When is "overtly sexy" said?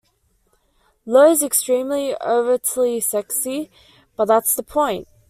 2.23-3.69